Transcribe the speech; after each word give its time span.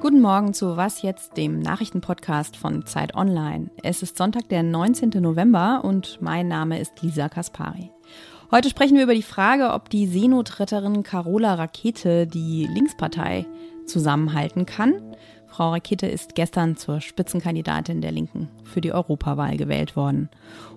Guten 0.00 0.20
Morgen 0.20 0.54
zu 0.54 0.76
Was 0.76 1.02
jetzt, 1.02 1.36
dem 1.36 1.60
Nachrichtenpodcast 1.60 2.56
von 2.56 2.86
Zeit 2.86 3.14
Online. 3.14 3.70
Es 3.82 4.02
ist 4.02 4.16
Sonntag, 4.16 4.48
der 4.48 4.62
19. 4.62 5.10
November 5.20 5.82
und 5.84 6.18
mein 6.20 6.48
Name 6.48 6.80
ist 6.80 7.00
Lisa 7.02 7.28
Kaspari. 7.28 7.92
Heute 8.50 8.70
sprechen 8.70 8.96
wir 8.96 9.04
über 9.04 9.14
die 9.14 9.22
Frage, 9.22 9.72
ob 9.72 9.90
die 9.90 10.06
Seenotretterin 10.06 11.02
Carola 11.02 11.54
Rakete 11.54 12.26
die 12.26 12.66
Linkspartei 12.66 13.46
zusammenhalten 13.86 14.66
kann. 14.66 15.14
Frau 15.48 15.70
Rakete 15.70 16.06
ist 16.06 16.34
gestern 16.34 16.76
zur 16.76 17.00
Spitzenkandidatin 17.00 18.00
der 18.00 18.12
Linken 18.12 18.48
für 18.64 18.80
die 18.80 18.92
Europawahl 18.92 19.56
gewählt 19.56 19.96
worden. 19.96 20.28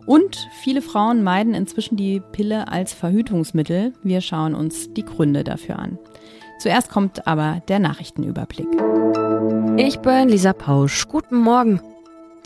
Und 0.06 0.48
viele 0.62 0.82
Frauen 0.82 1.24
meiden 1.24 1.54
inzwischen 1.54 1.98
die 1.98 2.20
Pille 2.20 2.68
als 2.68 2.94
Verhütungsmittel. 2.94 3.94
Wir 4.02 4.22
schauen 4.22 4.56
uns 4.56 4.94
die 4.94 5.06
Gründe 5.06 5.44
dafür 5.44 5.78
an. 5.78 6.00
Zuerst 6.60 6.90
kommt 6.90 7.28
aber 7.28 7.62
der 7.68 7.80
Nachrichtenüberblick. 7.80 8.68
Ich 9.78 10.00
bin 10.00 10.30
Lisa 10.30 10.54
Pausch. 10.54 11.08
Guten 11.08 11.38
Morgen. 11.38 11.82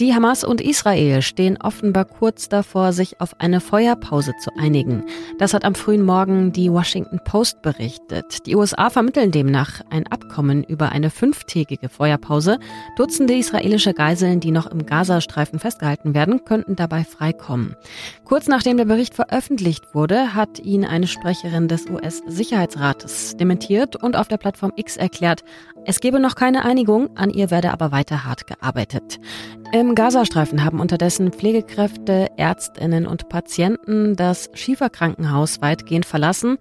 Die 0.02 0.14
Hamas 0.14 0.44
und 0.44 0.60
Israel 0.60 1.22
stehen 1.22 1.58
offenbar 1.62 2.04
kurz 2.04 2.50
davor, 2.50 2.92
sich 2.92 3.22
auf 3.22 3.40
eine 3.40 3.62
Feuerpause 3.62 4.34
zu 4.42 4.52
einigen. 4.58 5.06
Das 5.38 5.54
hat 5.54 5.64
am 5.64 5.74
frühen 5.74 6.02
Morgen 6.02 6.52
die 6.52 6.70
Washington 6.70 7.22
Post 7.24 7.62
berichtet. 7.62 8.46
Die 8.46 8.58
USA 8.58 8.90
vermitteln 8.90 9.32
demnach 9.32 9.80
ein 9.90 10.06
Abkommen 10.08 10.66
über 10.66 10.92
eine 10.92 11.10
fünftägige 11.10 11.88
Feuerpause. 11.88 12.60
Dutzende 12.98 13.36
israelische 13.36 13.94
Geiseln, 13.94 14.42
die 14.42 14.52
noch 14.52 14.66
im 14.66 14.86
Gazastreifen 14.86 15.60
festgehalten 15.60 16.14
werden, 16.14 16.44
könnten 16.44 16.76
dabei 16.76 17.06
freikommen. 17.06 17.78
Kurz 18.26 18.48
nachdem 18.48 18.76
der 18.76 18.86
Bericht 18.86 19.14
veröffentlicht 19.14 19.96
wurde, 19.96 20.36
hat 20.36 20.60
ihn 20.60 20.84
eine 20.84 21.08
Sprecherin 21.08 21.70
des 21.70 21.90
US-Sicherheitsrates 21.90 23.38
dementiert 23.38 23.96
und 23.96 24.18
auf 24.18 24.28
der 24.28 24.38
Plattform 24.38 24.74
X 24.76 24.98
erklärt, 24.98 25.46
es 25.88 26.00
gebe 26.00 26.20
noch 26.20 26.34
keine 26.34 26.66
Einigung, 26.66 27.16
an 27.16 27.30
ihr 27.30 27.52
werde 27.52 27.72
aber 27.72 27.92
weiter 27.92 28.26
hart 28.26 28.48
gearbeitet. 28.48 29.20
Im 29.72 29.85
Gazastreifen 29.94 30.64
haben 30.64 30.80
unterdessen 30.80 31.32
Pflegekräfte, 31.32 32.30
Ärztinnen 32.38 33.06
und 33.06 33.30
Patienten 33.30 34.16
das 34.16 34.50
Schieferkrankenhaus 34.54 35.62
weitgehend 35.62 36.06
verlassen. 36.06 36.58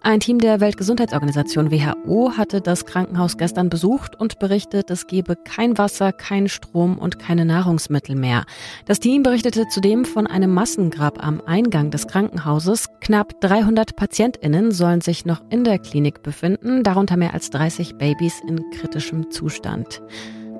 Ein 0.00 0.20
Team 0.20 0.38
der 0.38 0.60
Weltgesundheitsorganisation 0.60 1.72
WHO 1.72 2.32
hatte 2.36 2.60
das 2.60 2.86
Krankenhaus 2.86 3.36
gestern 3.36 3.68
besucht 3.68 4.14
und 4.14 4.38
berichtet, 4.38 4.90
es 4.90 5.08
gebe 5.08 5.34
kein 5.34 5.76
Wasser, 5.76 6.12
kein 6.12 6.48
Strom 6.48 6.98
und 6.98 7.18
keine 7.18 7.44
Nahrungsmittel 7.44 8.14
mehr. 8.14 8.44
Das 8.86 9.00
Team 9.00 9.24
berichtete 9.24 9.66
zudem 9.68 10.04
von 10.04 10.28
einem 10.28 10.54
Massengrab 10.54 11.24
am 11.24 11.42
Eingang 11.44 11.90
des 11.90 12.06
Krankenhauses. 12.06 12.86
Knapp 13.00 13.40
300 13.40 13.96
Patientinnen 13.96 14.70
sollen 14.70 15.00
sich 15.00 15.24
noch 15.24 15.42
in 15.50 15.64
der 15.64 15.80
Klinik 15.80 16.22
befinden, 16.22 16.84
darunter 16.84 17.16
mehr 17.16 17.34
als 17.34 17.50
30 17.50 17.96
Babys 17.96 18.40
in 18.46 18.70
kritischem 18.70 19.32
Zustand. 19.32 20.00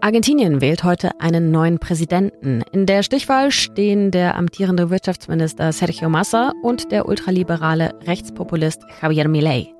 Argentinien 0.00 0.60
wählt 0.60 0.84
heute 0.84 1.20
einen 1.20 1.50
neuen 1.50 1.78
Präsidenten. 1.78 2.62
In 2.72 2.86
der 2.86 3.02
Stichwahl 3.02 3.50
stehen 3.50 4.10
der 4.10 4.36
amtierende 4.36 4.91
Wirtschaftsminister 4.91 5.72
Sergio 5.72 6.08
Massa 6.08 6.52
und 6.62 6.92
der 6.92 7.08
ultraliberale 7.08 7.94
Rechtspopulist 8.06 8.82
Javier 9.02 9.28
Milei. 9.28 9.72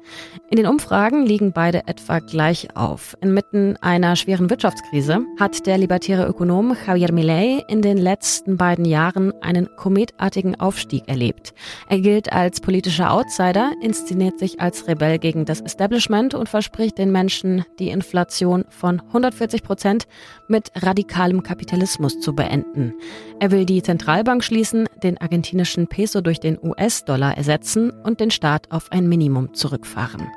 In 0.51 0.57
den 0.57 0.67
Umfragen 0.67 1.27
liegen 1.27 1.53
beide 1.53 1.87
etwa 1.87 2.21
gleich 2.21 2.75
auf. 2.75 3.17
Inmitten 3.21 3.77
einer 3.83 4.17
schweren 4.17 4.49
Wirtschaftskrise 4.49 5.21
hat 5.39 5.67
der 5.67 5.77
libertäre 5.77 6.27
Ökonom 6.27 6.75
Javier 6.87 7.13
Milei 7.13 7.63
in 7.69 7.83
den 7.83 7.99
letzten 7.99 8.57
beiden 8.57 8.87
Jahren 8.87 9.33
einen 9.43 9.69
kometartigen 9.77 10.59
Aufstieg 10.59 11.07
erlebt. 11.07 11.53
Er 11.89 12.01
gilt 12.01 12.33
als 12.33 12.61
politischer 12.61 13.13
Outsider, 13.13 13.73
inszeniert 13.83 14.39
sich 14.39 14.61
als 14.61 14.89
Rebell 14.89 15.19
gegen 15.19 15.45
das 15.45 15.61
Establishment 15.61 16.35
und 16.35 16.49
verspricht 16.49 16.97
den 16.97 17.13
Menschen, 17.13 17.65
die 17.79 17.91
Inflation 17.91 18.65
von 18.71 19.01
140 19.01 19.63
Prozent 19.63 20.08
mit 20.49 20.71
radikalem 20.75 21.43
Kapitalismus 21.43 22.21
zu 22.21 22.35
beenden. 22.35 22.95
Er 23.41 23.51
will 23.51 23.65
die 23.65 23.83
Zentralbank 23.83 24.43
schließen, 24.43 24.87
den 25.03 25.19
argentinischen 25.19 25.87
Peso 25.87 26.21
durch 26.21 26.41
den 26.41 26.59
US-Dollar 26.63 27.37
ersetzen 27.37 27.91
und 27.91 28.21
den 28.21 28.31
Staat 28.31 28.71
auf 28.71 28.91
ein 28.93 29.09
Minimum 29.09 29.55
zurückfahren. 29.55 30.29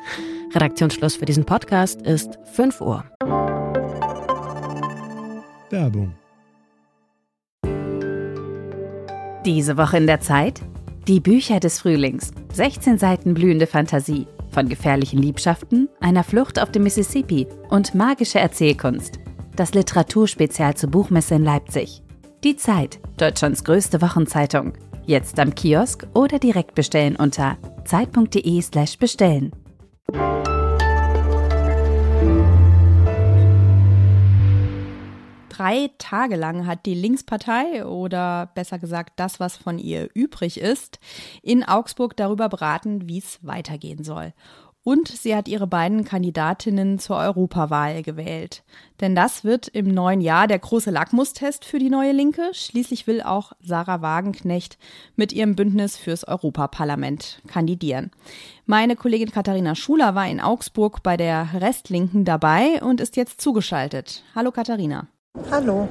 Redaktionsschluss 0.54 1.16
für 1.16 1.26
diesen 1.26 1.46
Podcast 1.46 2.02
ist 2.02 2.38
5 2.54 2.82
Uhr. 2.82 3.06
Werbung. 5.70 6.14
Diese 9.46 9.78
Woche 9.78 9.98
in 9.98 10.08
der 10.08 10.20
Zeit? 10.20 10.62
Die 11.08 11.20
Bücher 11.20 11.60
des 11.60 11.80
Frühlings. 11.80 12.32
16 12.54 12.98
Seiten 12.98 13.34
blühende 13.34 13.66
Fantasie. 13.66 14.28
Von 14.52 14.68
gefährlichen 14.68 15.20
Liebschaften, 15.20 15.88
einer 16.00 16.24
Flucht 16.24 16.62
auf 16.62 16.72
dem 16.72 16.84
Mississippi 16.84 17.48
und 17.70 17.96
magische 17.96 18.40
Erzählkunst 18.40 19.20
das 19.56 19.74
Literaturspezial 19.74 20.76
zur 20.76 20.90
Buchmesse 20.90 21.36
in 21.36 21.44
Leipzig. 21.44 22.04
Die 22.44 22.56
Zeit, 22.56 23.00
Deutschlands 23.18 23.64
größte 23.64 24.02
Wochenzeitung. 24.02 24.74
Jetzt 25.06 25.40
am 25.40 25.54
Kiosk 25.54 26.08
oder 26.14 26.40
direkt 26.40 26.76
bestellen 26.76 27.16
unter 27.16 27.58
zeit.de/slash 27.86 28.98
bestellen. 28.98 29.52
Drei 35.50 35.92
Tage 36.00 36.38
lang 36.38 36.66
hat 36.66 36.88
die 36.88 36.96
Linkspartei 36.96 37.86
oder 37.86 38.50
besser 38.56 38.80
gesagt 38.80 39.14
das, 39.18 39.40
was 39.40 39.58
von 39.58 39.78
ihr 39.78 40.10
übrig 40.16 40.60
ist, 40.60 40.98
in 41.44 41.64
Augsburg 41.64 42.18
darüber 42.18 42.50
beraten, 42.50 43.08
wie 43.08 43.20
es 43.20 43.38
weitergehen 43.44 44.04
soll. 44.04 44.34
Und 44.84 45.10
sie 45.10 45.36
hat 45.36 45.48
ihre 45.48 45.68
beiden 45.68 46.06
Kandidatinnen 46.06 46.98
zur 46.98 47.18
Europawahl 47.18 48.02
gewählt. 48.02 48.64
Denn 49.00 49.14
das 49.14 49.44
wird 49.44 49.68
im 49.68 49.88
neuen 49.88 50.22
Jahr 50.22 50.48
der 50.48 50.58
große 50.58 50.90
Lackmustest 50.90 51.66
für 51.66 51.78
die 51.78 51.92
neue 51.92 52.14
Linke. 52.14 52.50
Schließlich 52.54 53.06
will 53.06 53.22
auch 53.22 53.52
Sarah 53.62 54.02
Wagenknecht 54.02 54.80
mit 55.16 55.34
ihrem 55.34 55.56
Bündnis 55.56 55.98
fürs 55.98 56.28
Europaparlament 56.28 57.44
kandidieren. 57.46 58.10
Meine 58.66 58.96
Kollegin 58.96 59.32
Katharina 59.32 59.76
Schuler 59.76 60.16
war 60.16 60.28
in 60.28 60.42
Augsburg 60.42 61.04
bei 61.04 61.16
der 61.16 61.50
Restlinken 61.54 62.26
dabei 62.26 62.82
und 62.82 63.02
ist 63.02 63.18
jetzt 63.18 63.40
zugeschaltet. 63.40 64.24
Hallo 64.34 64.52
Katharina. 64.52 65.08
Hallo. 65.52 65.88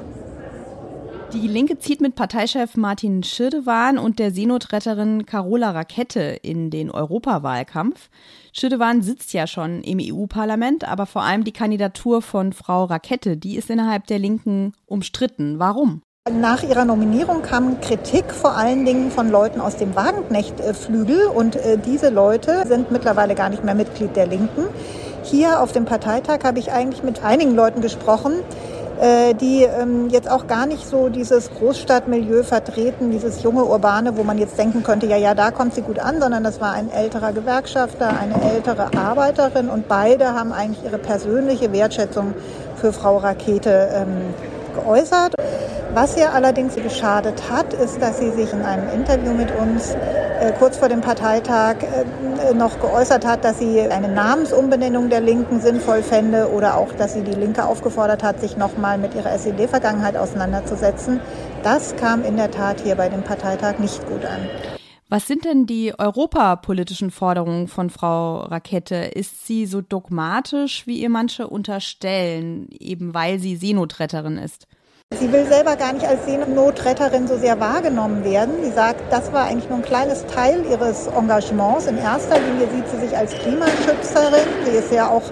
Die 1.32 1.46
Linke 1.46 1.78
zieht 1.78 2.00
mit 2.00 2.16
Parteichef 2.16 2.76
Martin 2.76 3.22
Schirdewan 3.22 3.98
und 3.98 4.18
der 4.18 4.32
Seenotretterin 4.32 5.26
Carola 5.26 5.70
Rakete 5.70 6.20
in 6.42 6.70
den 6.70 6.90
Europawahlkampf. 6.90 8.10
Schirdewan 8.52 9.02
sitzt 9.02 9.32
ja 9.32 9.46
schon 9.46 9.82
im 9.82 9.98
EU-Parlament, 10.00 10.88
aber 10.88 11.06
vor 11.06 11.22
allem 11.22 11.44
die 11.44 11.52
Kandidatur 11.52 12.20
von 12.20 12.52
Frau 12.52 12.84
Rakete, 12.84 13.36
die 13.36 13.56
ist 13.56 13.70
innerhalb 13.70 14.08
der 14.08 14.18
Linken 14.18 14.72
umstritten. 14.86 15.60
Warum? 15.60 16.02
Nach 16.28 16.64
ihrer 16.64 16.84
Nominierung 16.84 17.42
kam 17.42 17.80
Kritik 17.80 18.32
vor 18.32 18.56
allen 18.56 18.84
Dingen 18.84 19.12
von 19.12 19.30
Leuten 19.30 19.60
aus 19.60 19.76
dem 19.76 19.94
Wagenknecht-Flügel 19.94 21.26
und 21.26 21.56
äh, 21.56 21.78
diese 21.78 22.10
Leute 22.10 22.66
sind 22.66 22.90
mittlerweile 22.90 23.36
gar 23.36 23.50
nicht 23.50 23.62
mehr 23.64 23.76
Mitglied 23.76 24.16
der 24.16 24.26
Linken. 24.26 24.64
Hier 25.22 25.60
auf 25.60 25.72
dem 25.72 25.84
Parteitag 25.84 26.44
habe 26.44 26.58
ich 26.58 26.72
eigentlich 26.72 27.02
mit 27.02 27.22
einigen 27.22 27.54
Leuten 27.54 27.80
gesprochen, 27.82 28.32
die 29.34 29.62
ähm, 29.62 30.08
jetzt 30.10 30.30
auch 30.30 30.46
gar 30.46 30.66
nicht 30.66 30.86
so 30.86 31.08
dieses 31.08 31.50
Großstadtmilieu 31.50 32.42
vertreten, 32.42 33.10
dieses 33.10 33.42
junge 33.42 33.64
Urbane, 33.64 34.16
wo 34.16 34.24
man 34.24 34.36
jetzt 34.36 34.58
denken 34.58 34.82
könnte, 34.82 35.06
ja, 35.06 35.16
ja, 35.16 35.34
da 35.34 35.50
kommt 35.50 35.74
sie 35.74 35.80
gut 35.80 35.98
an, 35.98 36.20
sondern 36.20 36.44
das 36.44 36.60
war 36.60 36.72
ein 36.72 36.90
älterer 36.90 37.32
Gewerkschafter, 37.32 38.08
eine 38.08 38.52
ältere 38.52 38.90
Arbeiterin 38.94 39.70
und 39.70 39.88
beide 39.88 40.34
haben 40.34 40.52
eigentlich 40.52 40.84
ihre 40.84 40.98
persönliche 40.98 41.72
Wertschätzung 41.72 42.34
für 42.76 42.92
Frau 42.92 43.16
Rakete 43.16 43.88
ähm, 43.94 44.34
geäußert. 44.74 45.34
Was 45.94 46.16
ihr 46.16 46.32
allerdings 46.32 46.76
geschadet 46.76 47.50
hat, 47.50 47.72
ist, 47.72 48.00
dass 48.00 48.18
sie 48.18 48.30
sich 48.30 48.52
in 48.52 48.62
einem 48.62 48.88
Interview 48.94 49.32
mit 49.32 49.48
uns 49.56 49.94
äh, 49.94 50.19
kurz 50.58 50.78
vor 50.78 50.88
dem 50.88 51.00
Parteitag 51.00 51.76
äh, 51.82 52.54
noch 52.54 52.80
geäußert 52.80 53.26
hat, 53.26 53.44
dass 53.44 53.58
sie 53.58 53.80
eine 53.80 54.08
Namensumbenennung 54.08 55.10
der 55.10 55.20
Linken 55.20 55.60
sinnvoll 55.60 56.02
fände 56.02 56.50
oder 56.50 56.78
auch, 56.78 56.92
dass 56.92 57.12
sie 57.14 57.22
die 57.22 57.34
Linke 57.34 57.64
aufgefordert 57.64 58.22
hat, 58.22 58.40
sich 58.40 58.56
nochmal 58.56 58.98
mit 58.98 59.14
ihrer 59.14 59.32
SED-Vergangenheit 59.32 60.16
auseinanderzusetzen. 60.16 61.20
Das 61.62 61.94
kam 61.96 62.24
in 62.24 62.36
der 62.36 62.50
Tat 62.50 62.80
hier 62.80 62.94
bei 62.94 63.08
dem 63.08 63.22
Parteitag 63.22 63.78
nicht 63.78 64.06
gut 64.08 64.24
an. 64.24 64.48
Was 65.10 65.26
sind 65.26 65.44
denn 65.44 65.66
die 65.66 65.92
europapolitischen 65.98 67.10
Forderungen 67.10 67.66
von 67.66 67.90
Frau 67.90 68.42
Rakete? 68.42 68.94
Ist 68.94 69.44
sie 69.44 69.66
so 69.66 69.80
dogmatisch, 69.80 70.86
wie 70.86 71.00
ihr 71.00 71.10
manche 71.10 71.48
unterstellen, 71.48 72.68
eben 72.70 73.12
weil 73.12 73.40
sie 73.40 73.56
Seenotretterin 73.56 74.38
ist? 74.38 74.68
Sie 75.18 75.30
will 75.32 75.44
selber 75.44 75.76
gar 75.76 75.92
nicht 75.92 76.06
als 76.06 76.24
Seenotretterin 76.24 77.26
so 77.26 77.36
sehr 77.36 77.60
wahrgenommen 77.60 78.24
werden. 78.24 78.54
Sie 78.62 78.70
sagt, 78.70 79.12
das 79.12 79.32
war 79.32 79.44
eigentlich 79.44 79.68
nur 79.68 79.78
ein 79.78 79.84
kleines 79.84 80.24
Teil 80.24 80.64
ihres 80.64 81.08
Engagements. 81.08 81.86
In 81.88 81.98
erster 81.98 82.36
Linie 82.38 82.68
sieht 82.72 82.88
sie 82.88 83.06
sich 83.06 83.16
als 83.16 83.32
Klimaschützerin. 83.34 84.46
Sie 84.64 84.70
ist 84.70 84.90
ja 84.90 85.10
auch 85.10 85.24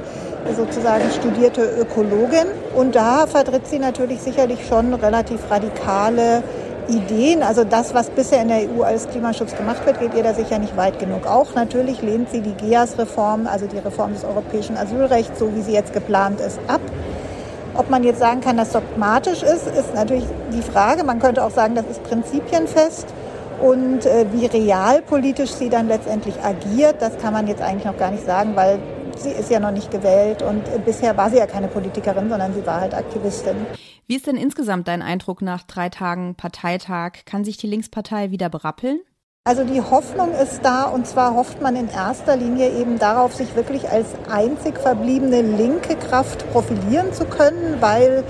sozusagen 0.54 1.04
studierte 1.10 1.62
Ökologin. 1.80 2.48
Und 2.74 2.96
da 2.96 3.26
vertritt 3.26 3.66
sie 3.66 3.78
natürlich 3.78 4.20
sicherlich 4.20 4.66
schon 4.68 4.92
relativ 4.92 5.48
radikale 5.48 6.42
Ideen, 6.88 7.42
also 7.42 7.64
das, 7.64 7.92
was 7.92 8.08
bisher 8.10 8.40
in 8.40 8.48
der 8.48 8.60
EU 8.68 8.82
als 8.82 9.08
Klimaschutz 9.08 9.54
gemacht 9.54 9.84
wird, 9.84 10.00
geht 10.00 10.14
ihr 10.14 10.22
da 10.22 10.32
sicher 10.32 10.58
nicht 10.58 10.76
weit 10.76 10.98
genug. 10.98 11.26
Auch 11.26 11.54
natürlich 11.54 12.00
lehnt 12.02 12.30
sie 12.30 12.40
die 12.40 12.54
GEAS-Reform, 12.54 13.46
also 13.46 13.66
die 13.66 13.78
Reform 13.78 14.14
des 14.14 14.24
europäischen 14.24 14.76
Asylrechts, 14.76 15.38
so 15.38 15.54
wie 15.54 15.60
sie 15.60 15.72
jetzt 15.72 15.92
geplant 15.92 16.40
ist, 16.40 16.58
ab. 16.66 16.80
Ob 17.78 17.90
man 17.90 18.02
jetzt 18.02 18.18
sagen 18.18 18.40
kann, 18.40 18.56
dass 18.56 18.72
dogmatisch 18.72 19.44
ist, 19.44 19.68
ist 19.68 19.94
natürlich 19.94 20.24
die 20.52 20.62
Frage. 20.62 21.04
Man 21.04 21.20
könnte 21.20 21.44
auch 21.44 21.52
sagen, 21.52 21.76
das 21.76 21.86
ist 21.86 22.02
prinzipienfest. 22.02 23.06
Und 23.62 24.04
äh, 24.04 24.26
wie 24.32 24.46
realpolitisch 24.46 25.52
sie 25.52 25.68
dann 25.68 25.86
letztendlich 25.86 26.34
agiert, 26.42 27.00
das 27.00 27.16
kann 27.18 27.32
man 27.32 27.46
jetzt 27.46 27.62
eigentlich 27.62 27.84
noch 27.84 27.96
gar 27.96 28.10
nicht 28.10 28.26
sagen, 28.26 28.56
weil 28.56 28.80
sie 29.16 29.30
ist 29.30 29.48
ja 29.48 29.60
noch 29.60 29.70
nicht 29.70 29.92
gewählt 29.92 30.42
und 30.42 30.66
äh, 30.68 30.80
bisher 30.84 31.16
war 31.16 31.30
sie 31.30 31.38
ja 31.38 31.46
keine 31.46 31.68
Politikerin, 31.68 32.28
sondern 32.28 32.52
sie 32.52 32.66
war 32.66 32.80
halt 32.80 32.94
Aktivistin. 32.94 33.54
Wie 34.08 34.16
ist 34.16 34.26
denn 34.26 34.36
insgesamt 34.36 34.88
dein 34.88 35.02
Eindruck 35.02 35.40
nach 35.40 35.62
drei 35.62 35.88
Tagen 35.88 36.34
Parteitag? 36.34 37.24
Kann 37.26 37.44
sich 37.44 37.58
die 37.58 37.68
Linkspartei 37.68 38.32
wieder 38.32 38.48
berappeln? 38.48 39.00
Also 39.48 39.64
die 39.64 39.80
Hoffnung 39.80 40.34
ist 40.34 40.60
da 40.62 40.82
und 40.82 41.06
zwar 41.06 41.34
hofft 41.34 41.62
man 41.62 41.74
in 41.74 41.88
erster 41.88 42.36
Linie 42.36 42.68
eben 42.68 42.98
darauf, 42.98 43.34
sich 43.34 43.56
wirklich 43.56 43.88
als 43.88 44.08
einzig 44.30 44.78
verbliebene 44.78 45.40
linke 45.40 45.96
Kraft 45.96 46.46
profilieren 46.52 47.14
zu 47.14 47.24
können, 47.24 47.78
weil 47.80 48.24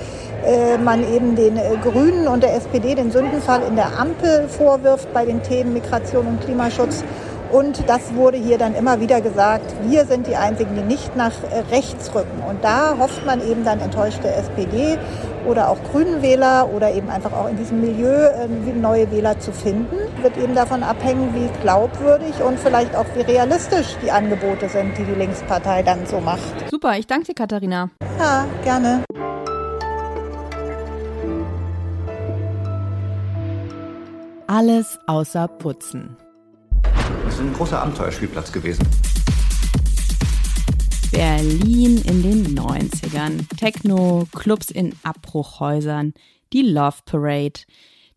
äh, 0.46 0.78
man 0.78 1.02
eben 1.12 1.34
den 1.34 1.56
äh, 1.56 1.76
Grünen 1.82 2.28
und 2.28 2.44
der 2.44 2.54
SPD 2.54 2.94
den 2.94 3.10
Sündenfall 3.10 3.62
in 3.68 3.74
der 3.74 3.98
Ampel 3.98 4.46
vorwirft 4.46 5.12
bei 5.12 5.24
den 5.24 5.42
Themen 5.42 5.72
Migration 5.72 6.24
und 6.24 6.40
Klimaschutz. 6.40 7.02
Und 7.50 7.88
das 7.88 8.14
wurde 8.14 8.36
hier 8.36 8.58
dann 8.58 8.74
immer 8.74 9.00
wieder 9.00 9.20
gesagt, 9.20 9.74
wir 9.88 10.04
sind 10.04 10.26
die 10.26 10.36
Einzigen, 10.36 10.74
die 10.74 10.82
nicht 10.82 11.16
nach 11.16 11.32
äh, 11.50 11.60
rechts 11.70 12.14
rücken. 12.14 12.42
Und 12.48 12.62
da 12.62 12.96
hofft 12.98 13.24
man 13.24 13.40
eben 13.40 13.64
dann 13.64 13.80
enttäuschte 13.80 14.28
SPD 14.28 14.98
oder 15.46 15.70
auch 15.70 15.78
Grünenwähler 15.90 16.68
oder 16.74 16.92
eben 16.92 17.08
einfach 17.08 17.32
auch 17.32 17.48
in 17.48 17.56
diesem 17.56 17.80
Milieu 17.80 18.28
neue 18.74 19.10
Wähler 19.10 19.38
zu 19.38 19.52
finden. 19.52 19.96
Wird 20.22 20.36
eben 20.36 20.54
davon 20.54 20.82
abhängen, 20.82 21.34
wie 21.34 21.48
glaubwürdig 21.62 22.42
und 22.42 22.58
vielleicht 22.58 22.94
auch 22.94 23.06
wie 23.14 23.22
realistisch 23.22 23.96
die 24.02 24.10
Angebote 24.10 24.68
sind, 24.68 24.96
die 24.98 25.04
die 25.04 25.14
Linkspartei 25.14 25.82
dann 25.82 26.06
so 26.06 26.20
macht. 26.20 26.70
Super, 26.70 26.98
ich 26.98 27.06
danke 27.06 27.26
dir, 27.26 27.34
Katharina. 27.34 27.90
Ja, 28.18 28.44
gerne. 28.62 29.04
Alles 34.46 34.98
außer 35.06 35.46
Putzen. 35.46 36.16
Ist 37.38 37.44
ein 37.44 37.52
großer 37.52 37.80
Abenteuerspielplatz 37.80 38.50
gewesen. 38.50 38.84
Berlin 41.12 41.98
in 41.98 42.22
den 42.24 42.58
90ern. 42.58 43.48
Techno, 43.56 44.26
Clubs 44.34 44.72
in 44.72 44.92
Abbruchhäusern, 45.04 46.14
die 46.52 46.62
Love 46.62 46.96
Parade. 47.04 47.60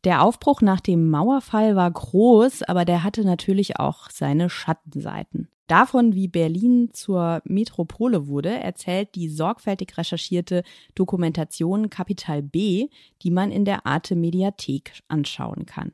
Der 0.05 0.23
Aufbruch 0.23 0.61
nach 0.61 0.79
dem 0.79 1.11
Mauerfall 1.11 1.75
war 1.75 1.91
groß, 1.91 2.63
aber 2.63 2.83
der 2.83 3.03
hatte 3.03 3.23
natürlich 3.23 3.77
auch 3.77 4.09
seine 4.09 4.49
Schattenseiten. 4.49 5.49
Davon, 5.67 6.15
wie 6.15 6.27
Berlin 6.27 6.89
zur 6.91 7.43
Metropole 7.45 8.25
wurde, 8.25 8.49
erzählt 8.49 9.13
die 9.13 9.29
sorgfältig 9.29 9.99
recherchierte 9.99 10.63
Dokumentation 10.95 11.91
Kapital 11.91 12.41
B, 12.41 12.87
die 13.21 13.29
man 13.29 13.51
in 13.51 13.65
der 13.65 13.85
Arte 13.85 14.15
Mediathek 14.15 14.93
anschauen 15.09 15.67
kann. 15.67 15.91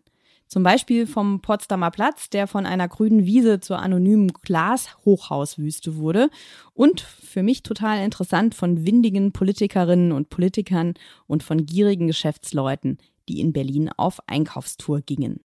Zum 0.48 0.64
Beispiel 0.64 1.08
vom 1.08 1.42
Potsdamer 1.42 1.92
Platz, 1.92 2.30
der 2.30 2.48
von 2.48 2.66
einer 2.66 2.88
grünen 2.88 3.26
Wiese 3.26 3.60
zur 3.60 3.80
anonymen 3.80 4.32
Glashochhauswüste 4.32 5.98
wurde. 5.98 6.30
Und 6.74 7.02
für 7.02 7.44
mich 7.44 7.64
total 7.64 8.04
interessant 8.04 8.56
von 8.56 8.86
windigen 8.86 9.34
Politikerinnen 9.34 10.12
und 10.12 10.30
Politikern 10.30 10.94
und 11.28 11.44
von 11.44 11.66
gierigen 11.66 12.08
Geschäftsleuten, 12.08 12.98
die 13.28 13.42
in 13.42 13.52
Berlin 13.52 13.90
auf 13.98 14.20
Einkaufstour 14.28 15.02
gingen. 15.02 15.42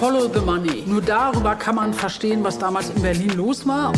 Follow 0.00 0.32
the 0.32 0.40
money. 0.40 0.82
Nur 0.86 1.02
darüber 1.02 1.54
kann 1.54 1.74
man 1.74 1.92
verstehen, 1.92 2.42
was 2.42 2.58
damals 2.58 2.90
in 2.90 3.02
Berlin 3.02 3.30
los 3.36 3.66
war. 3.66 3.92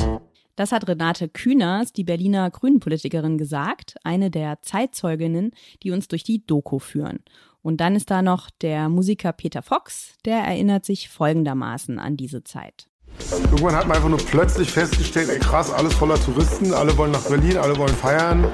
Das 0.56 0.72
hat 0.72 0.86
Renate 0.88 1.28
Kühners, 1.28 1.92
die 1.92 2.04
Berliner 2.04 2.50
Grünenpolitikerin, 2.50 3.38
gesagt, 3.38 3.94
eine 4.04 4.30
der 4.30 4.60
Zeitzeuginnen, 4.60 5.52
die 5.82 5.90
uns 5.90 6.08
durch 6.08 6.22
die 6.22 6.44
Doku 6.44 6.78
führen. 6.78 7.20
Und 7.62 7.80
dann 7.80 7.94
ist 7.94 8.10
da 8.10 8.22
noch 8.22 8.48
der 8.62 8.88
Musiker 8.88 9.32
Peter 9.32 9.62
Fox, 9.62 10.14
der 10.24 10.38
erinnert 10.38 10.84
sich 10.84 11.08
folgendermaßen 11.08 11.98
an 11.98 12.16
diese 12.16 12.42
Zeit. 12.42 12.88
Irgendwann 13.32 13.74
hat 13.74 13.86
man 13.86 13.96
einfach 13.96 14.08
nur 14.08 14.18
plötzlich 14.18 14.70
festgestellt, 14.70 15.28
ey 15.28 15.38
krass, 15.38 15.72
alles 15.72 15.94
voller 15.94 16.16
Touristen, 16.16 16.72
alle 16.72 16.96
wollen 16.96 17.12
nach 17.12 17.28
Berlin, 17.28 17.56
alle 17.56 17.76
wollen 17.76 17.94
feiern. 17.94 18.46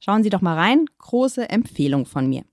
Schauen 0.00 0.22
Sie 0.22 0.30
doch 0.30 0.40
mal 0.40 0.56
rein, 0.56 0.86
große 0.98 1.50
Empfehlung 1.50 2.06
von 2.06 2.28
mir. 2.28 2.44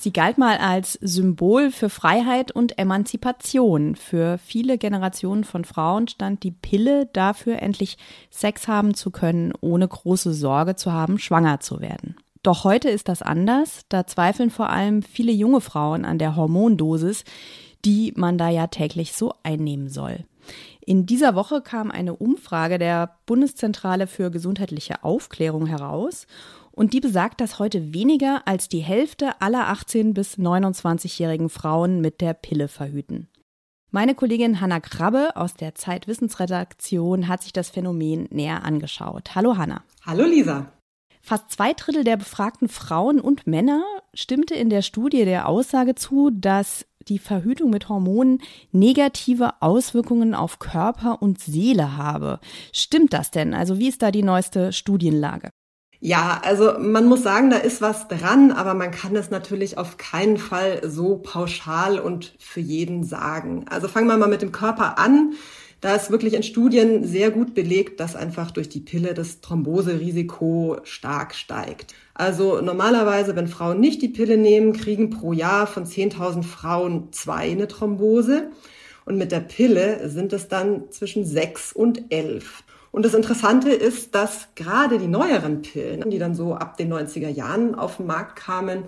Sie 0.00 0.12
galt 0.12 0.38
mal 0.38 0.58
als 0.58 0.92
Symbol 1.02 1.72
für 1.72 1.90
Freiheit 1.90 2.52
und 2.52 2.78
Emanzipation. 2.78 3.96
Für 3.96 4.38
viele 4.38 4.78
Generationen 4.78 5.42
von 5.42 5.64
Frauen 5.64 6.06
stand 6.06 6.44
die 6.44 6.52
Pille 6.52 7.06
dafür, 7.06 7.60
endlich 7.60 7.98
Sex 8.30 8.68
haben 8.68 8.94
zu 8.94 9.10
können, 9.10 9.52
ohne 9.60 9.88
große 9.88 10.32
Sorge 10.32 10.76
zu 10.76 10.92
haben, 10.92 11.18
schwanger 11.18 11.58
zu 11.58 11.80
werden. 11.80 12.14
Doch 12.44 12.62
heute 12.62 12.88
ist 12.88 13.08
das 13.08 13.22
anders. 13.22 13.86
Da 13.88 14.06
zweifeln 14.06 14.50
vor 14.50 14.70
allem 14.70 15.02
viele 15.02 15.32
junge 15.32 15.60
Frauen 15.60 16.04
an 16.04 16.20
der 16.20 16.36
Hormondosis, 16.36 17.24
die 17.84 18.12
man 18.14 18.38
da 18.38 18.50
ja 18.50 18.68
täglich 18.68 19.14
so 19.14 19.34
einnehmen 19.42 19.88
soll. 19.88 20.24
In 20.86 21.06
dieser 21.06 21.34
Woche 21.34 21.60
kam 21.60 21.90
eine 21.90 22.14
Umfrage 22.14 22.78
der 22.78 23.16
Bundeszentrale 23.26 24.06
für 24.06 24.30
gesundheitliche 24.30 25.02
Aufklärung 25.02 25.66
heraus 25.66 26.28
und 26.78 26.92
die 26.92 27.00
besagt, 27.00 27.40
dass 27.40 27.58
heute 27.58 27.92
weniger 27.92 28.42
als 28.46 28.68
die 28.68 28.78
Hälfte 28.78 29.40
aller 29.40 29.68
18 29.68 30.14
bis 30.14 30.38
29-jährigen 30.38 31.48
Frauen 31.48 32.00
mit 32.00 32.20
der 32.20 32.34
Pille 32.34 32.68
verhüten. 32.68 33.28
Meine 33.90 34.14
Kollegin 34.14 34.60
Hanna 34.60 34.78
Krabbe 34.78 35.34
aus 35.34 35.54
der 35.54 35.74
Zeitwissensredaktion 35.74 37.26
hat 37.26 37.42
sich 37.42 37.52
das 37.52 37.70
Phänomen 37.70 38.28
näher 38.30 38.64
angeschaut. 38.64 39.34
Hallo 39.34 39.56
Hanna. 39.56 39.82
Hallo 40.06 40.24
Lisa. 40.24 40.72
Fast 41.20 41.50
zwei 41.50 41.72
Drittel 41.72 42.04
der 42.04 42.16
befragten 42.16 42.68
Frauen 42.68 43.20
und 43.20 43.46
Männer 43.48 43.82
stimmte 44.14 44.54
in 44.54 44.70
der 44.70 44.82
Studie 44.82 45.24
der 45.24 45.48
Aussage 45.48 45.96
zu, 45.96 46.30
dass 46.30 46.86
die 47.08 47.18
Verhütung 47.18 47.70
mit 47.70 47.88
Hormonen 47.88 48.40
negative 48.70 49.60
Auswirkungen 49.60 50.34
auf 50.34 50.60
Körper 50.60 51.22
und 51.22 51.40
Seele 51.40 51.96
habe. 51.96 52.38
Stimmt 52.72 53.14
das 53.14 53.32
denn? 53.32 53.52
Also 53.52 53.78
wie 53.78 53.88
ist 53.88 54.02
da 54.02 54.12
die 54.12 54.22
neueste 54.22 54.72
Studienlage? 54.72 55.50
Ja, 56.00 56.40
also 56.44 56.78
man 56.78 57.06
muss 57.06 57.24
sagen, 57.24 57.50
da 57.50 57.56
ist 57.56 57.82
was 57.82 58.06
dran, 58.06 58.52
aber 58.52 58.74
man 58.74 58.92
kann 58.92 59.16
es 59.16 59.30
natürlich 59.30 59.78
auf 59.78 59.96
keinen 59.96 60.36
Fall 60.36 60.80
so 60.84 61.16
pauschal 61.16 61.98
und 61.98 62.34
für 62.38 62.60
jeden 62.60 63.02
sagen. 63.02 63.64
Also 63.68 63.88
fangen 63.88 64.06
wir 64.06 64.16
mal 64.16 64.28
mit 64.28 64.42
dem 64.42 64.52
Körper 64.52 64.98
an. 64.98 65.32
Da 65.80 65.94
ist 65.94 66.10
wirklich 66.10 66.34
in 66.34 66.44
Studien 66.44 67.04
sehr 67.04 67.30
gut 67.32 67.54
belegt, 67.54 67.98
dass 67.98 68.14
einfach 68.14 68.52
durch 68.52 68.68
die 68.68 68.80
Pille 68.80 69.12
das 69.14 69.40
Thromboserisiko 69.40 70.78
stark 70.84 71.34
steigt. 71.34 71.94
Also 72.14 72.60
normalerweise, 72.60 73.34
wenn 73.34 73.48
Frauen 73.48 73.80
nicht 73.80 74.00
die 74.02 74.08
Pille 74.08 74.36
nehmen, 74.36 74.72
kriegen 74.72 75.10
pro 75.10 75.32
Jahr 75.32 75.66
von 75.66 75.84
10.000 75.84 76.44
Frauen 76.44 77.12
zwei 77.12 77.50
eine 77.50 77.68
Thrombose. 77.68 78.50
Und 79.04 79.18
mit 79.18 79.32
der 79.32 79.40
Pille 79.40 80.08
sind 80.08 80.32
es 80.32 80.48
dann 80.48 80.90
zwischen 80.90 81.24
sechs 81.24 81.72
und 81.72 82.12
elf. 82.12 82.62
Und 82.90 83.04
das 83.04 83.14
Interessante 83.14 83.70
ist, 83.70 84.14
dass 84.14 84.48
gerade 84.54 84.98
die 84.98 85.08
neueren 85.08 85.62
Pillen, 85.62 86.10
die 86.10 86.18
dann 86.18 86.34
so 86.34 86.54
ab 86.54 86.76
den 86.76 86.92
90er 86.92 87.28
Jahren 87.28 87.74
auf 87.74 87.98
den 87.98 88.06
Markt 88.06 88.36
kamen 88.36 88.84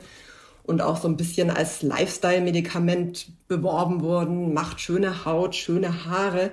und 0.64 0.82
auch 0.82 0.96
so 0.96 1.08
ein 1.08 1.16
bisschen 1.16 1.50
als 1.50 1.82
Lifestyle-Medikament 1.82 3.28
beworben 3.48 4.02
wurden, 4.02 4.54
macht 4.54 4.80
schöne 4.80 5.24
Haut, 5.24 5.54
schöne 5.54 6.06
Haare, 6.06 6.52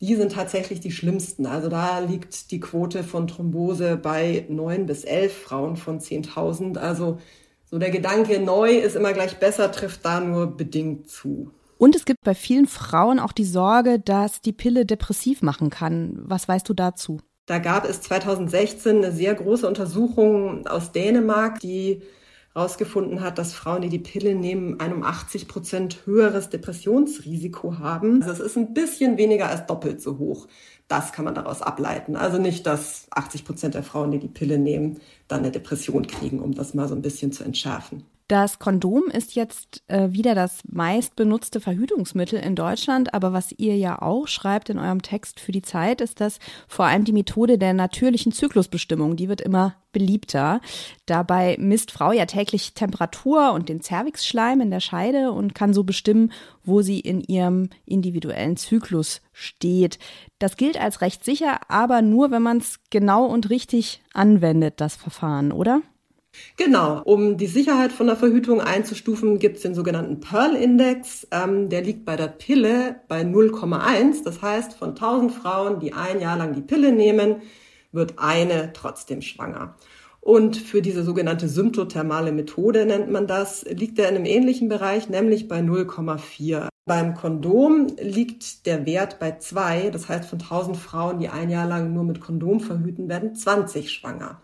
die 0.00 0.16
sind 0.16 0.32
tatsächlich 0.32 0.80
die 0.80 0.90
schlimmsten. 0.90 1.46
Also 1.46 1.68
da 1.68 1.98
liegt 2.00 2.50
die 2.50 2.60
Quote 2.60 3.02
von 3.02 3.26
Thrombose 3.26 3.96
bei 3.96 4.44
neun 4.48 4.86
bis 4.86 5.04
elf 5.04 5.32
Frauen 5.32 5.76
von 5.76 6.00
10.000. 6.00 6.76
Also 6.78 7.18
so 7.64 7.78
der 7.78 7.90
Gedanke, 7.90 8.38
neu 8.38 8.76
ist 8.76 8.96
immer 8.96 9.12
gleich 9.12 9.38
besser, 9.38 9.72
trifft 9.72 10.04
da 10.04 10.20
nur 10.20 10.56
bedingt 10.56 11.08
zu. 11.08 11.50
Und 11.78 11.96
es 11.96 12.04
gibt 12.04 12.22
bei 12.22 12.34
vielen 12.34 12.66
Frauen 12.66 13.18
auch 13.18 13.32
die 13.32 13.44
Sorge, 13.44 13.98
dass 13.98 14.40
die 14.40 14.52
Pille 14.52 14.86
depressiv 14.86 15.42
machen 15.42 15.70
kann. 15.70 16.18
Was 16.22 16.48
weißt 16.48 16.68
du 16.68 16.74
dazu? 16.74 17.20
Da 17.46 17.58
gab 17.58 17.84
es 17.88 18.00
2016 18.00 18.98
eine 18.98 19.12
sehr 19.12 19.34
große 19.34 19.66
Untersuchung 19.66 20.66
aus 20.66 20.92
Dänemark, 20.92 21.60
die 21.60 22.02
herausgefunden 22.54 23.20
hat, 23.20 23.38
dass 23.38 23.52
Frauen, 23.52 23.82
die 23.82 23.88
die 23.88 23.98
Pille 23.98 24.34
nehmen, 24.34 24.78
ein 24.80 24.92
um 24.92 25.02
80 25.02 25.48
Prozent 25.48 26.06
höheres 26.06 26.48
Depressionsrisiko 26.50 27.78
haben. 27.78 28.22
Also 28.22 28.44
es 28.44 28.50
ist 28.50 28.56
ein 28.56 28.72
bisschen 28.72 29.18
weniger 29.18 29.48
als 29.48 29.66
doppelt 29.66 30.00
so 30.00 30.18
hoch. 30.18 30.46
Das 30.88 31.12
kann 31.12 31.24
man 31.24 31.34
daraus 31.34 31.62
ableiten. 31.62 32.16
Also 32.16 32.38
nicht, 32.38 32.66
dass 32.66 33.08
80 33.10 33.44
Prozent 33.44 33.74
der 33.74 33.82
Frauen, 33.82 34.12
die 34.12 34.20
die 34.20 34.28
Pille 34.28 34.58
nehmen, 34.58 35.00
dann 35.28 35.40
eine 35.40 35.50
Depression 35.50 36.06
kriegen, 36.06 36.40
um 36.40 36.54
das 36.54 36.74
mal 36.74 36.88
so 36.88 36.94
ein 36.94 37.02
bisschen 37.02 37.32
zu 37.32 37.42
entschärfen. 37.42 38.04
Das 38.26 38.58
Kondom 38.58 39.04
ist 39.12 39.34
jetzt 39.34 39.82
äh, 39.86 40.10
wieder 40.12 40.34
das 40.34 40.60
meistbenutzte 40.66 41.60
Verhütungsmittel 41.60 42.38
in 42.38 42.56
Deutschland, 42.56 43.12
aber 43.12 43.34
was 43.34 43.52
ihr 43.52 43.76
ja 43.76 44.00
auch 44.00 44.28
schreibt 44.28 44.70
in 44.70 44.78
eurem 44.78 45.02
Text 45.02 45.40
für 45.40 45.52
die 45.52 45.60
Zeit, 45.60 46.00
ist, 46.00 46.22
dass 46.22 46.38
vor 46.66 46.86
allem 46.86 47.04
die 47.04 47.12
Methode 47.12 47.58
der 47.58 47.74
natürlichen 47.74 48.32
Zyklusbestimmung, 48.32 49.16
die 49.16 49.28
wird 49.28 49.42
immer 49.42 49.76
beliebter. 49.92 50.62
Dabei 51.04 51.56
misst 51.58 51.90
Frau 51.90 52.12
ja 52.12 52.24
täglich 52.24 52.72
Temperatur 52.72 53.52
und 53.52 53.68
den 53.68 53.82
Zervixschleim 53.82 54.62
in 54.62 54.70
der 54.70 54.80
Scheide 54.80 55.30
und 55.30 55.54
kann 55.54 55.74
so 55.74 55.84
bestimmen, 55.84 56.32
wo 56.64 56.80
sie 56.80 57.00
in 57.00 57.20
ihrem 57.20 57.68
individuellen 57.84 58.56
Zyklus 58.56 59.20
steht. 59.34 59.98
Das 60.38 60.56
gilt 60.56 60.80
als 60.80 61.02
recht 61.02 61.26
sicher, 61.26 61.60
aber 61.68 62.00
nur, 62.00 62.30
wenn 62.30 62.42
man 62.42 62.56
es 62.56 62.80
genau 62.88 63.26
und 63.26 63.50
richtig 63.50 64.02
anwendet, 64.14 64.80
das 64.80 64.96
Verfahren, 64.96 65.52
oder? 65.52 65.82
Genau, 66.56 67.02
um 67.04 67.36
die 67.36 67.46
Sicherheit 67.46 67.92
von 67.92 68.06
der 68.06 68.16
Verhütung 68.16 68.60
einzustufen, 68.60 69.38
gibt 69.38 69.56
es 69.56 69.62
den 69.62 69.74
sogenannten 69.74 70.20
Pearl-Index. 70.20 71.28
Ähm, 71.30 71.68
der 71.68 71.82
liegt 71.82 72.04
bei 72.04 72.16
der 72.16 72.28
Pille 72.28 73.00
bei 73.08 73.22
0,1. 73.22 74.24
Das 74.24 74.42
heißt, 74.42 74.74
von 74.74 74.90
1000 74.90 75.32
Frauen, 75.32 75.80
die 75.80 75.92
ein 75.92 76.20
Jahr 76.20 76.36
lang 76.36 76.54
die 76.54 76.62
Pille 76.62 76.92
nehmen, 76.92 77.42
wird 77.92 78.14
eine 78.18 78.72
trotzdem 78.72 79.22
schwanger. 79.22 79.76
Und 80.20 80.56
für 80.56 80.80
diese 80.80 81.04
sogenannte 81.04 81.48
symptothermale 81.48 82.32
Methode 82.32 82.86
nennt 82.86 83.10
man 83.10 83.26
das, 83.26 83.62
liegt 83.68 83.98
er 83.98 84.08
in 84.08 84.16
einem 84.16 84.24
ähnlichen 84.24 84.70
Bereich, 84.70 85.10
nämlich 85.10 85.48
bei 85.48 85.60
0,4. 85.60 86.68
Beim 86.86 87.14
Kondom 87.14 87.88
liegt 88.00 88.64
der 88.66 88.86
Wert 88.86 89.18
bei 89.18 89.38
2. 89.38 89.90
Das 89.90 90.08
heißt, 90.08 90.28
von 90.28 90.40
1000 90.40 90.76
Frauen, 90.76 91.18
die 91.18 91.28
ein 91.28 91.50
Jahr 91.50 91.66
lang 91.66 91.92
nur 91.92 92.04
mit 92.04 92.20
Kondom 92.20 92.60
verhüten, 92.60 93.08
werden 93.08 93.34
20 93.34 93.90
schwanger. 93.90 94.40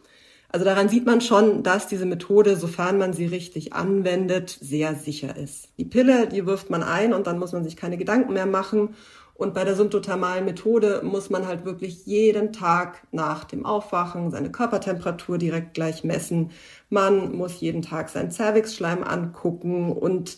Also 0.53 0.65
daran 0.65 0.89
sieht 0.89 1.07
man 1.07 1.21
schon, 1.21 1.63
dass 1.63 1.87
diese 1.87 2.07
Methode, 2.07 2.57
sofern 2.57 2.99
man 2.99 3.13
sie 3.13 3.27
richtig 3.27 3.73
anwendet, 3.73 4.59
sehr 4.61 4.97
sicher 4.97 5.37
ist. 5.37 5.69
Die 5.79 5.85
Pille, 5.85 6.27
die 6.27 6.45
wirft 6.45 6.71
man 6.71 6.83
ein 6.83 7.15
und 7.15 7.29
dann 7.29 7.39
muss 7.39 7.53
man 7.53 7.63
sich 7.63 7.77
keine 7.77 7.97
Gedanken 7.97 8.33
mehr 8.33 8.47
machen. 8.47 8.97
Und 9.35 9.55
bei 9.55 9.65
der 9.65 9.77
symptothermalen 9.77 10.45
Methode 10.45 11.03
muss 11.05 11.31
man 11.31 11.47
halt 11.47 11.65
wirklich 11.65 12.05
jeden 12.05 12.53
Tag 12.53 13.07
nach 13.13 13.45
dem 13.45 13.65
Aufwachen 13.65 14.31
seine 14.33 14.51
Körpertemperatur 14.51 15.39
direkt 15.39 15.73
gleich 15.73 16.05
messen. 16.05 16.51
Man 16.91 17.33
muss 17.37 17.61
jeden 17.61 17.81
Tag 17.81 18.11
seinen 18.11 18.33
Cervixschleim 18.33 19.05
angucken 19.05 19.93
und 19.93 20.37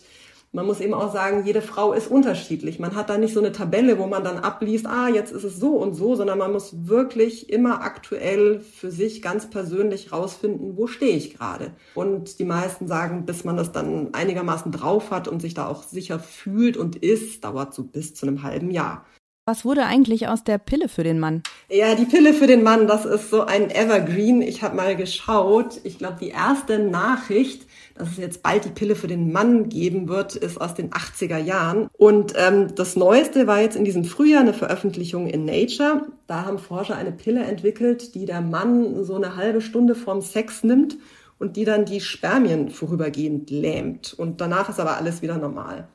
man 0.53 0.67
muss 0.67 0.79
eben 0.79 0.93
auch 0.93 1.11
sagen, 1.11 1.45
jede 1.45 1.63
Frau 1.63 1.93
ist 1.93 2.09
unterschiedlich. 2.09 2.79
Man 2.79 2.95
hat 2.95 3.09
da 3.09 3.17
nicht 3.17 3.33
so 3.33 3.39
eine 3.39 3.51
Tabelle, 3.51 3.97
wo 3.97 4.05
man 4.05 4.23
dann 4.23 4.37
abliest, 4.37 4.85
ah, 4.85 5.09
jetzt 5.09 5.31
ist 5.31 5.43
es 5.43 5.59
so 5.59 5.77
und 5.77 5.95
so, 5.95 6.15
sondern 6.15 6.37
man 6.37 6.53
muss 6.53 6.87
wirklich 6.87 7.49
immer 7.49 7.81
aktuell 7.81 8.59
für 8.59 8.91
sich 8.91 9.23
ganz 9.23 9.49
persönlich 9.49 10.11
rausfinden, 10.11 10.77
wo 10.77 10.85
stehe 10.85 11.17
ich 11.17 11.35
gerade. 11.35 11.71
Und 11.95 12.37
die 12.37 12.45
meisten 12.45 12.87
sagen, 12.87 13.25
bis 13.25 13.43
man 13.43 13.57
das 13.57 13.71
dann 13.71 14.13
einigermaßen 14.13 14.71
drauf 14.71 15.09
hat 15.09 15.27
und 15.27 15.41
sich 15.41 15.55
da 15.55 15.67
auch 15.67 15.81
sicher 15.81 16.19
fühlt 16.19 16.77
und 16.77 16.97
ist, 16.97 17.43
dauert 17.43 17.73
so 17.73 17.83
bis 17.83 18.13
zu 18.13 18.27
einem 18.27 18.43
halben 18.43 18.69
Jahr. 18.69 19.05
Was 19.45 19.65
wurde 19.65 19.85
eigentlich 19.85 20.29
aus 20.29 20.43
der 20.43 20.57
Pille 20.57 20.87
für 20.87 21.03
den 21.03 21.19
Mann? 21.19 21.43
Ja, 21.69 21.95
die 21.95 22.05
Pille 22.05 22.33
für 22.33 22.47
den 22.47 22.63
Mann, 22.63 22.87
das 22.87 23.05
ist 23.05 23.29
so 23.29 23.41
ein 23.41 23.69
Evergreen. 23.69 24.41
Ich 24.41 24.63
habe 24.63 24.75
mal 24.75 24.95
geschaut. 24.95 25.81
Ich 25.83 25.97
glaube, 25.97 26.17
die 26.21 26.29
erste 26.29 26.79
Nachricht 26.79 27.67
dass 27.95 28.09
es 28.09 28.17
jetzt 28.17 28.43
bald 28.43 28.65
die 28.65 28.69
Pille 28.69 28.95
für 28.95 29.07
den 29.07 29.31
Mann 29.31 29.69
geben 29.69 30.07
wird, 30.07 30.35
ist 30.35 30.59
aus 30.59 30.73
den 30.73 30.89
80er 30.91 31.37
Jahren. 31.37 31.87
Und 31.93 32.33
ähm, 32.35 32.73
das 32.75 32.95
Neueste 32.95 33.45
war 33.45 33.61
jetzt 33.61 33.75
in 33.75 33.85
diesem 33.85 34.03
Frühjahr 34.03 34.41
eine 34.41 34.53
Veröffentlichung 34.53 35.27
in 35.27 35.45
Nature. 35.45 36.07
Da 36.27 36.45
haben 36.45 36.57
Forscher 36.57 36.95
eine 36.95 37.11
Pille 37.11 37.43
entwickelt, 37.43 38.15
die 38.15 38.25
der 38.25 38.41
Mann 38.41 39.03
so 39.03 39.15
eine 39.15 39.35
halbe 39.35 39.61
Stunde 39.61 39.95
vorm 39.95 40.21
Sex 40.21 40.63
nimmt 40.63 40.97
und 41.37 41.55
die 41.55 41.65
dann 41.65 41.85
die 41.85 42.01
Spermien 42.01 42.69
vorübergehend 42.69 43.51
lähmt. 43.51 44.13
Und 44.13 44.41
danach 44.41 44.69
ist 44.69 44.79
aber 44.79 44.97
alles 44.97 45.21
wieder 45.21 45.37
normal. 45.37 45.87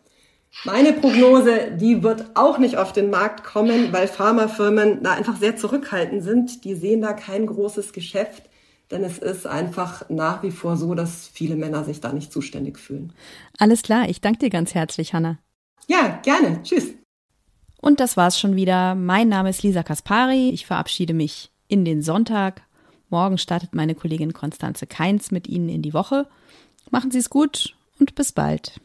Meine 0.65 0.93
Prognose, 0.93 1.73
die 1.77 2.03
wird 2.03 2.25
auch 2.35 2.59
nicht 2.59 2.77
auf 2.77 2.93
den 2.93 3.11
Markt 3.11 3.45
kommen, 3.45 3.93
weil 3.93 4.09
Pharmafirmen 4.09 5.03
da 5.03 5.13
einfach 5.13 5.37
sehr 5.37 5.57
zurückhaltend 5.57 6.23
sind. 6.23 6.65
Die 6.65 6.75
sehen 6.75 7.01
da 7.01 7.13
kein 7.13 7.47
großes 7.47 7.93
Geschäft. 7.93 8.45
Denn 8.91 9.05
es 9.05 9.19
ist 9.19 9.47
einfach 9.47 10.09
nach 10.09 10.43
wie 10.43 10.51
vor 10.51 10.77
so, 10.77 10.95
dass 10.95 11.29
viele 11.29 11.57
Männer 11.57 11.85
sich 11.85 12.01
da 12.01 12.13
nicht 12.13 12.33
zuständig 12.33 12.79
fühlen. 12.79 13.13
Alles 13.59 13.83
klar, 13.83 14.09
ich 14.09 14.21
danke 14.21 14.39
dir 14.39 14.51
ganz 14.51 14.75
herzlich, 14.75 15.13
Hanna. 15.13 15.39
Ja, 15.87 16.21
gerne. 16.23 16.63
Tschüss. 16.63 16.95
Und 17.81 18.01
das 18.01 18.17
war's 18.17 18.41
schon 18.41 18.57
wieder. 18.57 18.95
Mein 18.95 19.29
Name 19.29 19.51
ist 19.51 19.63
Lisa 19.63 19.83
Kaspari. 19.83 20.51
Ich 20.51 20.67
verabschiede 20.67 21.15
mich 21.15 21.51
in 21.69 21.85
den 21.85 22.03
Sonntag. 22.03 22.63
Morgen 23.11 23.39
startet 23.39 23.75
meine 23.75 23.95
Kollegin 23.95 24.33
Konstanze 24.33 24.87
Keins 24.87 25.31
mit 25.31 25.47
Ihnen 25.47 25.69
in 25.69 25.83
die 25.83 25.95
Woche. 25.95 26.27
Machen 26.91 27.11
Sie 27.11 27.19
es 27.19 27.31
gut 27.31 27.75
und 28.01 28.15
bis 28.15 28.33
bald. 28.33 28.81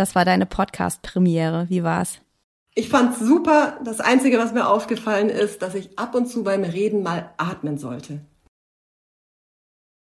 Das 0.00 0.14
war 0.14 0.24
deine 0.24 0.46
Podcast-Premiere. 0.46 1.66
Wie 1.68 1.84
war's? 1.84 2.20
Ich 2.74 2.88
fand's 2.88 3.20
super. 3.20 3.76
Das 3.84 4.00
Einzige, 4.00 4.38
was 4.38 4.54
mir 4.54 4.66
aufgefallen 4.66 5.28
ist, 5.28 5.60
dass 5.60 5.74
ich 5.74 5.98
ab 5.98 6.14
und 6.14 6.24
zu 6.24 6.42
beim 6.42 6.64
Reden 6.64 7.02
mal 7.02 7.28
atmen 7.36 7.76
sollte. 7.76 8.22